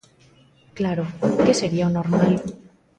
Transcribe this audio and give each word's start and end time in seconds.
Claro, 0.77 1.05
¿que 1.45 1.53
sería 1.61 1.89
o 1.89 1.95
normal? 1.97 2.33